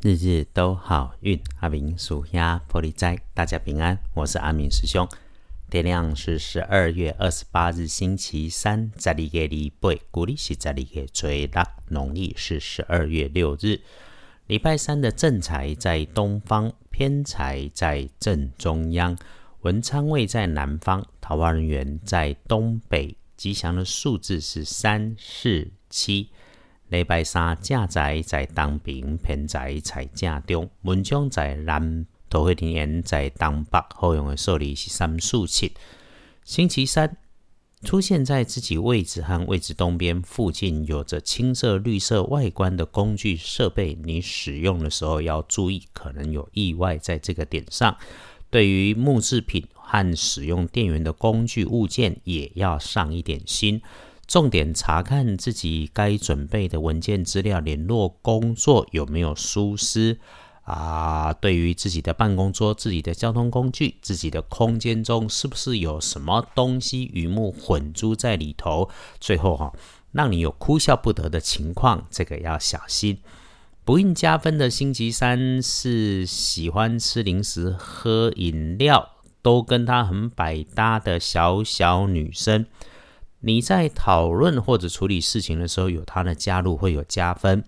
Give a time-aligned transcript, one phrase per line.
[0.00, 3.98] 日日都好运，阿明属鸭玻璃斋，大家平安。
[4.14, 5.08] 我是阿明师兄。
[5.68, 13.80] 天亮是十二月二十八日，星期三，在里个礼拜，古历是在里个最大，农历是十二月六日。
[14.46, 19.18] 礼拜三的正财在东方，偏财在正中央，
[19.62, 23.16] 文昌位在南方，桃花人员在东北。
[23.36, 26.30] 吉祥的数字是三四七。
[26.88, 35.72] 礼拜三正在在东边，偏在在正中，文昌在南，桃花田园在东北，好用的数字是三四七。
[36.44, 37.18] 星期三
[37.82, 47.96] 出现在自己位置和位置东边附近，有着青色、绿色外观的工具设备，你使用的时候要注意，可能有意外在这个点上。
[48.50, 53.82] 对于木制品和使用电源的工具物件，也要上一点心。
[54.28, 60.18] 重点查看自己该准备的文件资料、联络工作有没有疏失
[60.64, 61.32] 啊？
[61.32, 68.90] 对于自己的办公桌、自己的交通工具、自己的空间中，是不是有什么东西鱼目混珠在里头？
[69.18, 69.72] 最后哈，
[70.12, 73.16] 让你有哭笑不得的情况，这个要小心。
[73.82, 82.66] 不应加分的星期三是喜欢吃零食、喝饮料，都跟他很百搭的小小女生。
[83.40, 87.64] 你在讨论或者处理事情的时候，有他的加入会有加分。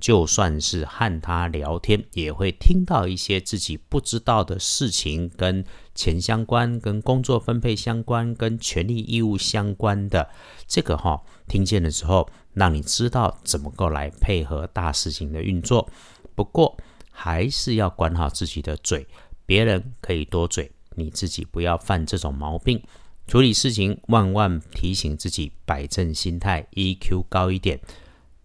[0.00, 5.64] 就算是和他聊天，也会听到一些自己不知道的事情，跟
[5.94, 10.28] 钱相关、跟工作分配相关、跟权利义务相关的。
[10.66, 15.88] 这个哈，听见的时候，让你知道怎么够来配合大事情的运作。
[16.34, 16.76] 不过，
[17.10, 19.06] 还是要管好自己的嘴。
[19.46, 22.82] 别人可以多嘴，你自己不要犯这种毛病。
[23.26, 27.80] 处理事情，万万提醒自己摆正心态，EQ 高一点。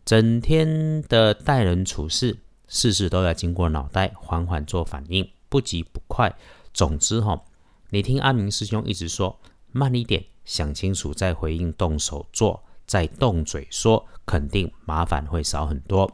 [0.05, 6.33] 整天的待人处事，事事都要经过脑袋，缓缓做反应，不急不快。
[6.73, 7.43] 总之哈，
[7.89, 9.39] 你听阿明师兄一直说，
[9.71, 16.11] 慢一点，想清楚再回应，动手做，再动嘴说，肯定麻烦会少很多。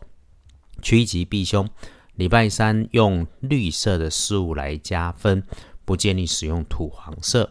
[0.82, 1.70] 趋吉避凶，
[2.16, 5.44] 礼拜三用绿色的事物来加分，
[5.86, 7.50] 不建议使用土黄色。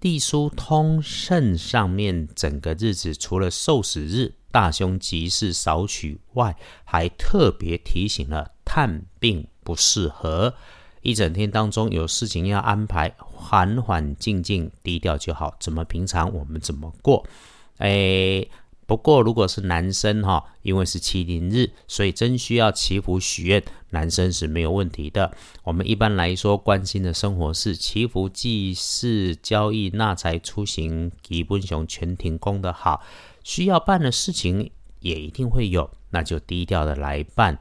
[0.00, 10.54] 地书通胜上面整个日子，除了受死日、大凶吉事少取外，还特别提醒了探病不适合。
[11.02, 15.56] 一整天当中有事情要安排，缓缓静静，低调就好。
[15.58, 17.26] 怎么平常我们怎么过？
[17.78, 18.46] 哎。
[18.88, 25.30] 不过，如果是男生哈，因为是麒麟日，所以真需要祈福许愿，男生是没有问题的。
[25.62, 33.02] 我们一般来说关心的生活是祈福、祭祀、交易、纳财、出行，基本上全停工的好。
[33.44, 37.58] 需要办的事情也一定会有，那就低调的来办。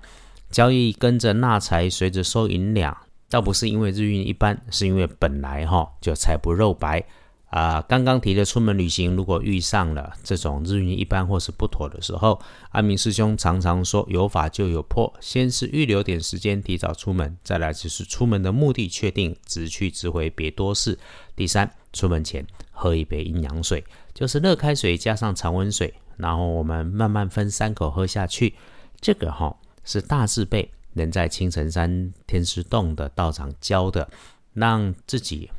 [0.50, 2.96] 交易跟着纳财，随着收银两，
[3.30, 7.06] 倒不是因为日运一般，是因为本来哈就财不肉白。
[7.50, 12.42] 啊，刚刚提的出门旅行，如果遇上了这种日运一般或是不妥的时候，
[12.72, 21.00] 阿明师兄常常说有法就有破，先是预留点时间提早出门，再来就是出门的目的确定，直去直回，别多事。
[21.38, 23.82] 第三，出门前喝一杯阴阳水，
[24.14, 28.56] 就是热开水加上常温水，然后我们慢慢分三口喝下去。
[29.00, 29.56] 这个哈
[29.86, 34.10] 是大字辈能在青城山天师洞的道场教的，
[34.54, 35.50] 让自己。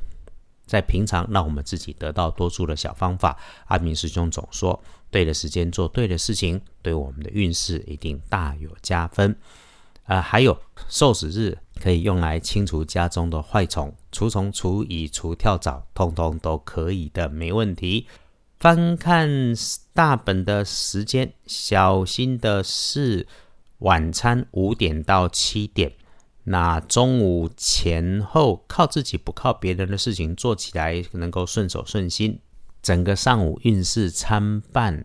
[0.68, 3.36] 在平常让我们自己得到多数的小方法，
[3.66, 4.80] 阿明师兄总说，
[5.10, 9.34] 对的时间做对的事情，对我们的运势一定大有加分。
[10.04, 10.58] 呃，还有
[10.88, 18.06] 受死日可以用来清除家中的坏虫，除虫、除蚁、除跳蚤，通通都可以的，没问题。
[18.58, 19.28] 翻看
[19.92, 23.26] 大本的时间，小心的是
[23.78, 25.92] 晚餐五点到七点。
[26.50, 32.40] 那中午前后靠自己不靠别人的事情做起来能够顺手顺心，
[32.80, 35.04] 整个上午运势参半，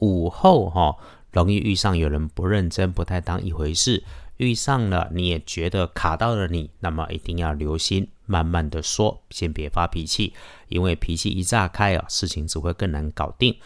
[0.00, 0.96] 午后哈
[1.30, 4.02] 容易遇上有人不认真、不太当一回事，
[4.38, 10.32] 遇上了你也觉得卡到了你，那么一定要留心，慢慢的说，先别发脾气，
[10.68, 13.56] 因为脾气一炸开啊，事情只会更难搞定。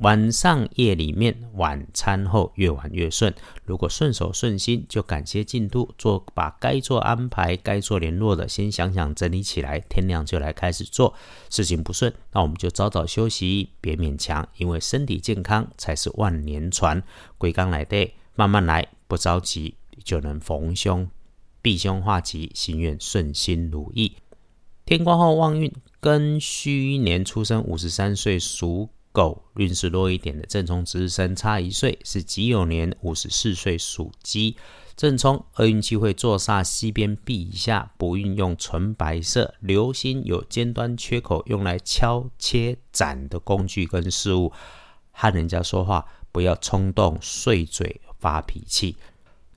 [0.00, 3.34] 晚上夜里面，晚餐后越晚越顺。
[3.64, 9.80] 如果顺手顺心，就感谢进度，做把该做安排、该做联络的，先想想整理起来。
[9.80, 11.12] 天亮就来开始做。
[11.50, 17.02] 事情不顺，那我们就早早休息，别勉强，因为身体健康才是万年船。
[17.36, 19.74] 归刚来的，慢慢来，不着急，
[20.04, 21.08] 就能逢凶
[21.60, 24.12] 避凶化吉，心愿顺心如意。
[24.86, 28.88] 天光后旺运，庚戌年出生，五十三岁属。
[29.18, 34.56] 狗运势弱一点的正冲值日生差一岁是己酉年五十四岁属鸡，
[34.94, 39.52] 正冲，厄运机会坐煞西边避一下，不运用纯白色。
[39.58, 44.52] 留心有尖端缺口，用来敲切斩的工具跟事物。
[45.10, 48.94] 和人家说话不要冲动、碎嘴、发脾气。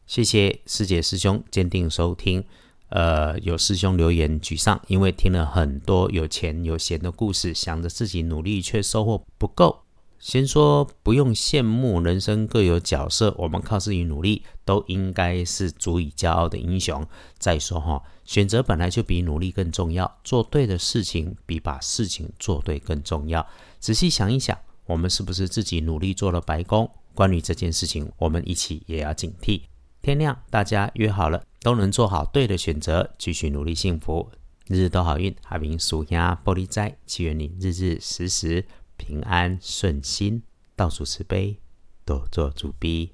[0.07, 2.43] 谢谢师姐师兄坚定收听。
[2.91, 9.83] 呃，有师兄留言沮丧，因为听了很多有钱有闲的故事，想着自己努力却收获不够。
[10.19, 17.07] 先说不用羡慕，人生各有角色，我们靠自己努力，都应该是足以骄傲的英雄。
[17.39, 23.47] 再说哈，选择本来就比努力更重要，做对的事情比把事情做对更重要。
[23.79, 24.55] 仔细想一想，
[24.85, 26.91] 我们是不是自己努力做了白工？
[27.15, 29.61] 关于这件事情，我们一起也要警惕。
[30.01, 34.31] 天亮，大家约好了，都能做好对的选择，继续努力，幸福，
[34.67, 35.35] 日日都好运。
[35.49, 38.65] 阿明属鸭玻璃斋，祈愿你日日时时。
[38.97, 40.43] 平安顺心，
[40.75, 41.57] 倒数慈悲，
[42.05, 43.13] 多做主逼。